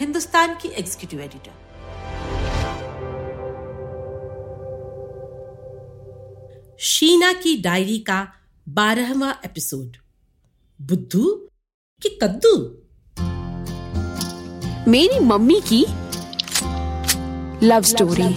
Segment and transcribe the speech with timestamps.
[0.00, 1.60] हिंदुस्तान की executive editor
[6.80, 8.20] Sheena की diary का
[8.68, 9.96] बारहवा एपिसोड
[10.80, 11.24] बुद्धू
[12.02, 12.54] कि कद्दू?
[14.90, 15.84] मेरी मम्मी की
[17.66, 18.28] लव स्टोरी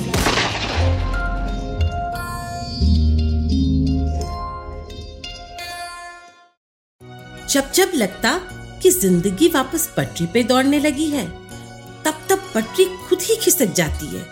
[7.50, 8.38] जब जब लगता
[8.81, 11.26] कि ज़िंदगी वापस पटरी पे दौड़ने लगी है
[12.55, 14.25] पटरी खुद ही खिसक जाती है।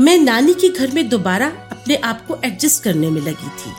[0.00, 3.72] मैं नानी के घर में दोबारा अपने आप को एडजस्ट करने में लगी थी।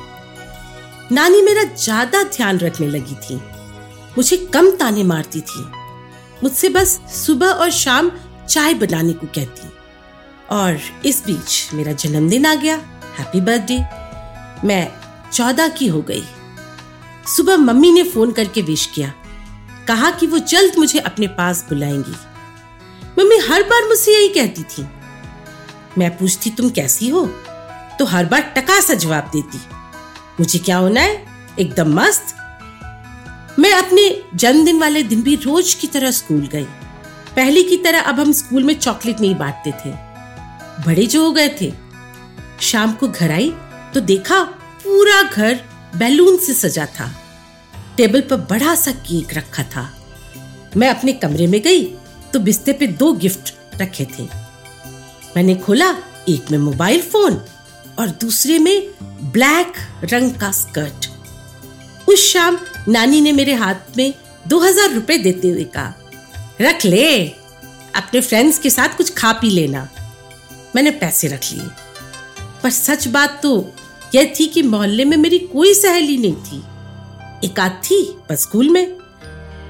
[1.12, 3.36] नानी मेरा ज़्यादा ध्यान रखने लगी थी।
[4.18, 5.64] मुझे कम ताने मारती थी।
[6.44, 8.12] मुझसे बस सुबह और शाम
[8.50, 9.70] चाय बनाने को कहती।
[10.52, 12.76] और इस बीच मेरा जन्मदिन आ गया।
[13.20, 13.78] हैप्पी बर्थडे
[14.68, 14.88] मैं
[15.32, 16.24] चौदह की हो गई।
[17.36, 19.14] सुबह मम्मी ने फ़ोन करके विश किया।
[19.88, 22.16] कहा कि वो जल्द मुझे अपने पास बुलाएँगी।
[23.20, 24.88] मम्मी हर बार मुझसे यही कहती थी।
[25.98, 27.26] मैं पूछती, तुम कैसी हो?
[28.00, 29.58] तो हर बार टका सा जवाब देती।
[30.40, 31.26] मुझे क्या होना है?
[31.60, 32.36] एकदम मस्त।
[33.60, 36.68] मैं अपने जन्मदिन वाले दिन भी रोज की तरह स्कूल गई।
[37.36, 39.92] पहले की तरह अब हम स्कूल में चॉकलेट नहीं बांटते थे।
[40.86, 41.74] बड़े जो हो गए थे।
[42.62, 43.54] शाम को घर आई
[43.94, 44.44] तो देखा
[44.84, 45.60] पूरा घर
[45.96, 47.12] बैलून से सजा था।
[47.98, 49.98] टेबल पर बड़ा सा केक रखा था।
[50.78, 51.84] मैं अपने कमरे में गई
[52.34, 54.24] तो बिस्ते पे दो गिफ्ट रखे थे।
[55.36, 55.90] मैंने खोला,
[56.30, 57.42] एक में मोबाइल फ़ोन
[58.00, 58.90] और दूसरे में
[59.32, 61.10] ब्लैक रंग का स्कर्ट।
[62.10, 64.14] उस शाम नानी ने मेरे हाथ में
[64.48, 65.94] दो हज़ार रुपए देते हुए कहा,
[66.62, 67.28] रख ले,
[67.96, 69.88] अपने फ्रेंड्स के साथ कुछ खा पी लेना।
[70.76, 71.68] मैंने पैसे रख लिए।
[72.64, 73.54] पर सच बात तो
[74.16, 76.64] यह थी कि मोहल्ले में मेरी कोई सहेली नहीं थी।
[77.48, 78.86] एक आध थी बस स्कूल में।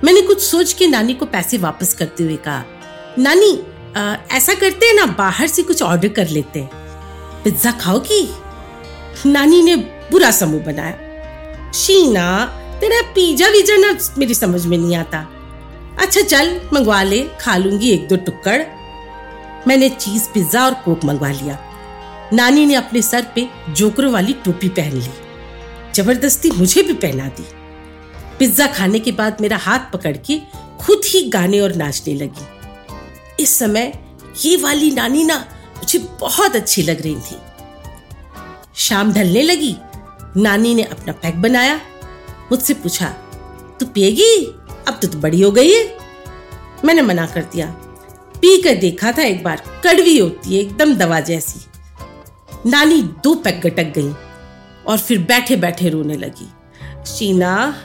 [0.03, 2.63] मैंने कुछ सोच के नानी को पैसे वापस करते हुए कहा
[3.19, 3.63] नानी
[3.97, 6.69] आ, ऐसा करते हैं ना बाहर से कुछ ऑर्डर कर लेते हैं।
[7.43, 8.29] पिज्जा खाओगी?
[9.25, 9.75] नानी ने
[10.11, 12.45] बुरा समूह बनाया। शीना
[12.81, 15.19] तेरा पिज्जा वीज़ा ना मेरी समझ में नहीं आता।
[15.99, 18.61] अच्छा चल मंगवा ले खा लूँगी एक दो टुक्कड़।
[19.67, 21.59] मैंने चीज़ पिज्जा और कोक मंगवा लिया।
[22.33, 25.09] नानी ने अपने सर पे जोकरों वाली टोपी पहन ली।
[25.95, 27.45] ज़बरदस्ती मुझे भी पहना दी।
[28.43, 30.39] पिज्जा खाने के बाद मेरा हाथ पकड़ के
[30.79, 32.45] खुद ही गाने और नाचने लगी।
[33.43, 34.03] इस समय
[34.45, 35.37] ये वाली नानी ना
[35.77, 37.37] मुझे बहुत अच्छी लग रही थी।
[38.75, 39.75] शाम ढलने लगी।
[40.37, 41.75] नानी ने अपना पैक बनाया।
[42.51, 43.07] मुझसे पूछा,
[43.79, 44.45] तू पिएगी?
[44.87, 45.97] अब तो तू बड़ी हो गई है।
[46.85, 47.67] मैंने मना कर दिया।
[48.35, 51.65] पी कर देखा था एक बार, कड़वी होती है, एकदम दवा जैसी।
[52.69, 54.13] नानी दो पैक गटक गई
[54.87, 56.49] और फिर बैठे बैठे रोने लगी।
[57.05, 57.75] शीना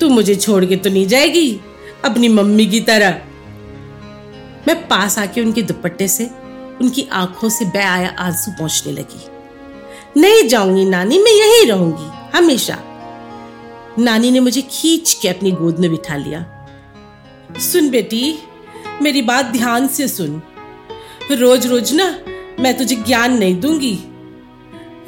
[0.00, 1.60] तू मुझे छोड़ के तो नहीं जाएगी,
[2.04, 3.10] अपनी मम्मी की तरह।
[4.68, 6.30] मैं पास आके उनके दुपट्टे से,
[6.80, 9.26] उनकी आँखों से बह आया आँसू पहुँचने लगी।
[10.20, 12.78] नहीं जाऊँगी नानी, मैं यहीं रहूँगी, हमेशा।
[13.98, 16.68] नानी ने मुझे खींच के अपनी गोद में बिठा लिया।
[17.58, 18.38] सुन बेटी,
[19.02, 20.42] मेरी बात ध्यान से सुन।
[21.32, 22.18] रोज रोज ना,
[22.60, 23.98] मैं तुझे ज्ञान नहीं दूँगी।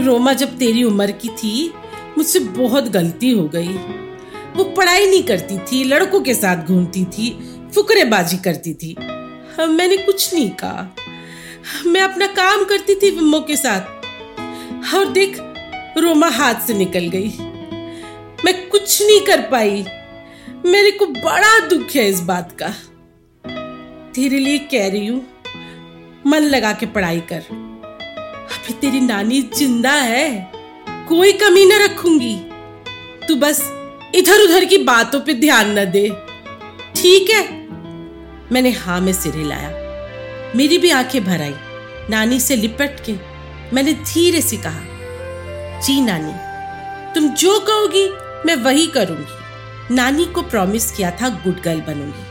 [0.00, 1.74] रोमा जब तेरी उम्र की थी,
[2.18, 3.78] मुझसे बहुत गलती हो गई।
[4.56, 7.30] वो पढ़ाई नहीं करती थी लड़कों के साथ घूमती थी
[7.74, 8.96] फुकरेबाजी करती थी।
[9.58, 10.94] हाँ, मैंने कुछ नहीं कहा।
[11.86, 15.36] मैं अपना काम करती थी विमो के साथ। और देख
[15.98, 17.28] रोमा हाथ से निकल गई।
[18.44, 19.84] मैं कुछ नहीं कर पाई।
[20.66, 22.68] मेरे को बड़ा दुख है इस बात का।
[24.14, 25.26] तेरे लिए कह रही हूँ
[26.26, 27.42] मन लगा के पढ़ाई कर।
[28.52, 30.52] अभी तेरी नानी ज़िंदा है
[31.08, 32.36] कोई कमी ना रखूँगी।
[33.28, 33.60] तू बस
[34.16, 36.08] इधर उधर की बातों पे ध्यान न दे।
[36.96, 37.42] ठीक है।
[38.52, 39.70] मैंने हाँ में सिर हिलाया
[40.56, 41.54] मेरी भी आँखें भर आई।
[42.10, 43.12] नानी से लिपट के
[43.72, 44.80] मैंने धीरे से कहा,
[45.80, 46.32] जी नानी,
[47.14, 48.08] तुम जो कहोगी
[48.46, 52.24] मैं वही करूँगी। नानी को प्रॉमिस किया था गुड गर्ल बनूँगी।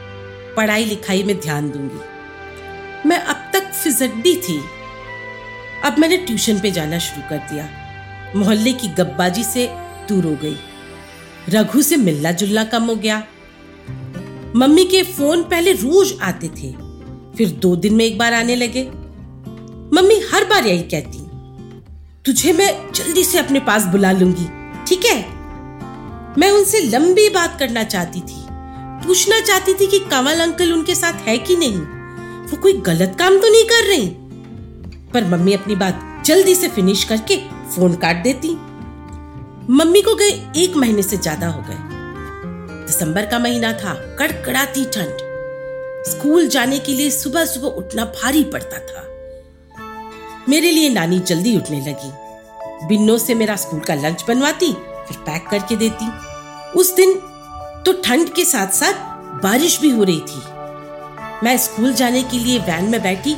[0.56, 4.60] पढ़ाई लिखाई में ध्यान दूँगी। मैं अब तक फिजड्डी थी।
[5.84, 7.68] अब मैंने ट्यूशन पे जाना शुरू कर दिया।
[8.36, 9.68] मोहल्ले की गब्बाजी से
[10.10, 10.58] दूर हो गई।
[11.50, 13.24] रघु से मिलना जुलना कम हो गया।
[14.56, 16.72] मम्मी के फ़ोन पहले रोज आते थे,
[17.38, 18.84] फिर दो दिन में एक बार आने लगे।
[19.94, 21.20] मम्मी हर बार यही कहती,
[22.26, 24.48] तुझे मैं जल्दी से अपने पास बुला लूँगी,
[24.88, 25.20] ठीक है?
[26.38, 28.44] मैं उनसे लंबी बात करना चाहती थी।
[29.06, 31.78] पूछना चाहती थी कि कमल अंकल उनके साथ है कि नहीं।
[32.48, 34.08] वो कोई गलत काम तो नहीं कर रही।
[35.14, 37.38] पर मम्मी अपनी बात जल्दी से फिनिश करके
[37.76, 38.50] फ़ोन काट देती।
[39.70, 41.78] मम्मी को गए एक महीने से ज़्यादा हो गए।
[42.86, 45.24] दिसंबर का महीना था, कड़कड़ाती ठंड।
[46.08, 49.02] स्कूल जाने के लिए सुबह सुबह उठना भारी पड़ता था।
[50.50, 52.12] मेरे लिए नानी जल्दी उठने लगी।
[52.88, 54.72] बिन्नो से मेरा स्कूल का लंच बनवाती,
[55.08, 56.12] फिर पैक करके देती।
[56.80, 57.14] उस दिन
[57.86, 60.42] तो ठंड के साथ साथ बारिश भी हो रही थी।
[61.44, 63.36] मैं स्कूल जाने के लिए वैन में बैठी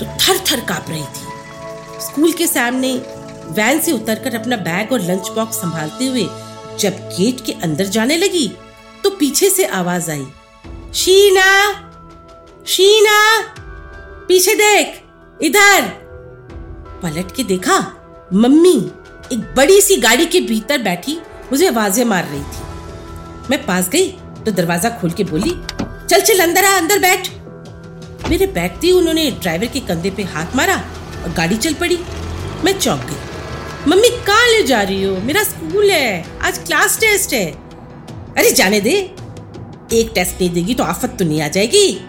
[0.00, 2.92] तो थर थर काँप रही थी। स्कूल के सामने
[3.50, 6.26] वैन से उतरकर अपना बैग और लंच बॉक्स संभालते हुए
[6.80, 8.46] जब गेट के अंदर जाने लगी
[9.04, 10.26] तो पीछे से आवाज़ आई।
[10.94, 11.72] शीना!
[12.66, 13.18] शीना!
[14.28, 15.00] पीछे देख,
[15.40, 15.88] इधर!
[17.02, 17.78] पलट के देखा,
[18.34, 18.76] मम्मी
[19.32, 21.18] एक बड़ी सी गाड़ी के भीतर बैठी,
[21.52, 24.08] मुझे आवाज़ें मार रही थी। मैं पास गई
[24.44, 25.50] तो दरवाज़ा खोल के बोली,
[25.80, 27.28] चल चल, अंदर आ, अंदर बैठ।
[28.28, 30.76] मेरे बैठते ही उन्होंने ड्राइवर के कंधे पे हाथ मारा
[31.22, 31.98] और गाड़ी चल पड़ी।
[32.64, 33.29] मैं चौंक गई।
[33.88, 35.16] मम्मी कहाँ ले जा रही हो?
[35.16, 37.44] मेरा स्कूल है। आज क्लास टेस्ट है।
[38.36, 38.90] अरे जाने दे।
[39.92, 42.00] एक टेस्ट नहीं देगी तो आफत तो नहीं आ जाएगी।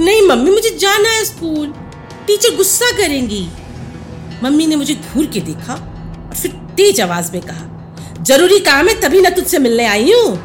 [0.00, 1.72] नहीं मम्मी, मुझे जाना है स्कूल।
[2.26, 3.46] टीचर गुस्सा करेंगी।
[4.42, 7.64] मम्मी ने मुझे घूर के देखा और फिर तेज आवाज़ में कहा,
[8.22, 10.38] ज़रूरी काम है, तभी ना तुझसे मिलने आई हूँ।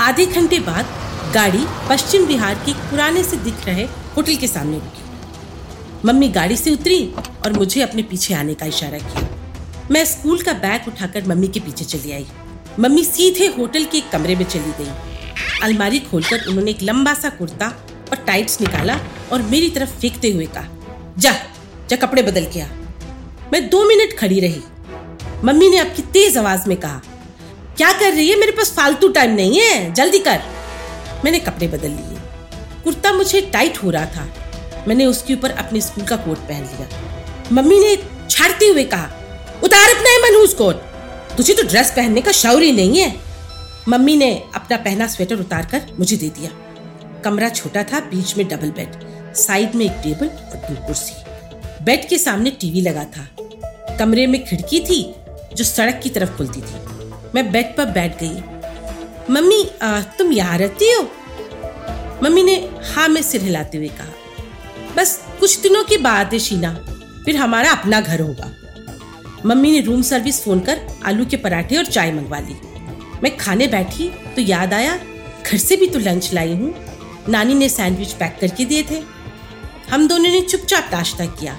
[0.00, 0.94] आधे घंटे बाद
[1.34, 3.84] गाड़ी पश्चिम बिहार के पुराने से दिख रहे
[4.16, 7.02] होटल के सामने रुकी। मम्मी गाड़ी से उतरी
[7.44, 9.28] और मुझे अपने पीछे आने का इशारा किया।
[9.90, 12.26] मैं स्कूल का बैग उठाकर मम्मी के पीछे चली आई।
[12.80, 14.90] मम्मी सीधे होटल के एक कमरे में चली गई।
[15.62, 17.68] अलमारी खोलकर उन्होंने एक लंबा सा कुर्ता
[18.10, 18.98] और टाइट्स निकाला
[19.32, 20.68] और मेरी तरफ़ फेंकते हुए कहा,
[21.18, 21.32] जा
[21.90, 22.66] जा कपड़े बदल के आ।
[23.52, 24.62] मैं दो मिनट खड़ी रही।
[25.44, 27.00] मम्मी ने आपकी तेज आवाज़ में कहा,
[27.76, 28.38] क्या कर रही है?
[28.38, 30.40] मेरे पास फालतू टाइम नहीं है। जल्दी कर।
[31.24, 32.18] मैंने कपड़े बदल लिए।
[32.84, 34.28] कुर्ता मुझे टाइट हो रहा था।
[34.88, 36.88] मैंने उसके ऊपर अपने स्कूल का कोट पहन लिया।
[37.52, 37.96] मम्मी ने
[38.30, 39.10] छाड़ते हुए कहा
[39.64, 43.14] उतार अपना है मनहूस कोट तुझे तो ड्रेस पहनने का शौर ही नहीं है।
[43.88, 46.50] मम्मी ने अपना पहना स्वेटर उतार कर मुझे दे दिया।
[47.24, 52.08] कमरा छोटा था बीच में डबल बेड साइड में एक टेबल और दो कुर्सी। बेड
[52.08, 53.28] के सामने टीवी लगा था।
[53.98, 55.00] कमरे में खिड़की थी
[55.54, 58.42] जो सड़क की तरफ़ खुलती थी। मैं बेड पर बैठ गई।
[59.30, 61.02] मम्मी आ, तुम यहाँ रहती हो?
[62.22, 62.54] मम्मी ने
[62.84, 66.72] हाँ में सिर हिलाते हुए कहा। बस कुछ दिनों की बात है शीना।
[67.24, 68.50] फिर हमारा अपना घर होगा।
[69.48, 72.56] मम्मी ने रूम सर्विस फ़ोन कर आलू के पराठे और चाय मंगवा ली।
[73.22, 74.98] मैं खाने बैठी तो याद आया,
[75.46, 76.74] घर से भी तो लंच लाई हूँ।
[77.28, 79.02] नानी ने सैंडविच पैक करके दिए थे।
[79.90, 81.56] हम दोनों ने चुपचाप नाश्ता किया।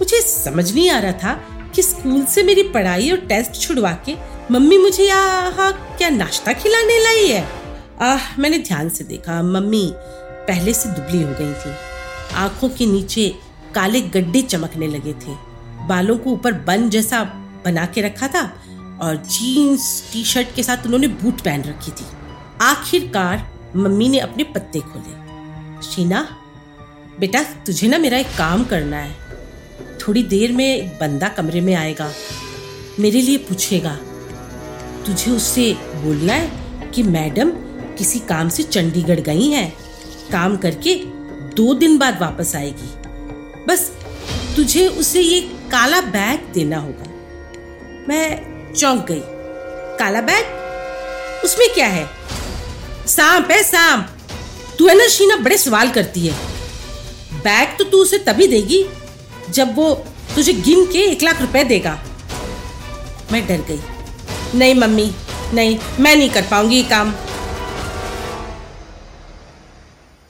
[0.00, 1.34] मुझे समझ नहीं आ रहा था
[1.74, 4.14] कि स्कूल से मेरी पढ़ाई और टेस्ट छुड़वा के
[4.50, 7.44] मम्मी मुझे यहाँ क्या नाश्ता खिलाने लाई है?
[8.00, 9.92] आह, मैंने ध्यान से देखा, मम्मी
[10.48, 11.74] पहले से दुबली हो गई थी।
[12.34, 13.28] आँखों के नीचे
[13.74, 15.49] काले गड्ढे चमकने लगे थे।
[15.90, 17.22] बालों को ऊपर बन जैसा
[17.64, 18.42] बना के रखा था
[19.02, 22.06] और जीन्स टी शर्ट के साथ उन्होंने बूट पहन रखी थी।
[22.62, 25.18] आखिरकार मम्मी ने अपने पत्ते खोले।
[25.82, 26.26] शीना,
[27.20, 29.14] बेटा, तुझे ना मेरा एक काम करना है।
[29.98, 32.10] थोड़ी देर में एक बंदा कमरे में आएगा,
[33.00, 33.96] मेरे लिए पूछेगा।
[35.06, 37.50] तुझे उससे बोलना है कि मैडम
[37.98, 39.72] किसी काम से चंडीगढ़ गई हैं।
[40.32, 40.94] काम करके
[41.56, 42.90] दो दिन बाद वापस आएगी।
[43.66, 43.90] बस
[44.56, 45.40] तुझे उसे ये
[45.70, 47.04] काला बैग देना होगा।
[48.08, 49.20] मैं चौंक गई।
[49.98, 50.46] काला बैग?
[51.44, 52.10] उसमें क्या है?
[53.06, 54.18] सांप है, सांप।
[54.78, 56.32] तू है ना, शीना, बड़े सवाल करती है।
[57.34, 58.86] बैग तो तू उसे तभी देगी
[59.50, 59.94] जब वो
[60.34, 62.02] तुझे गिन के एक लाख रुपए देगा।
[63.32, 63.80] मैं डर गई।
[64.58, 65.12] नहीं, मम्मी,
[65.54, 67.14] नहीं, मैं नहीं कर पाऊँगी ये काम।